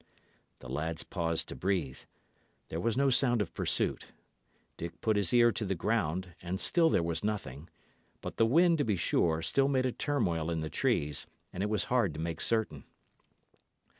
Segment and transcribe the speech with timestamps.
[0.61, 1.99] The lads paused to breathe.
[2.69, 4.07] There was no sound of pursuit.
[4.75, 7.69] Dick put his ear to the ground, and still there was nothing;
[8.19, 11.69] but the wind, to be sure, still made a turmoil in the trees, and it
[11.69, 12.85] was hard to make certain.